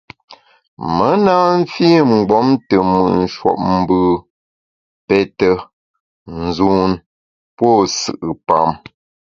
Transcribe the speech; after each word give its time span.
Me 0.95 1.09
na 1.25 1.35
mfi 1.59 1.87
mgbom 2.11 2.47
te 2.67 2.75
mùt 2.89 3.07
nshuopmbù, 3.21 3.99
pète, 5.07 5.49
nzun 6.47 6.91
pô 7.57 7.67
nsù’pam. 7.85 8.69